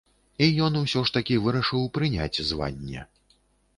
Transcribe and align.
І 0.45 0.47
ён 0.67 0.77
усё 0.79 1.03
ж 1.09 1.13
такі 1.19 1.37
вырашыў 1.45 1.85
прыняць 1.99 2.41
званне. 2.53 3.07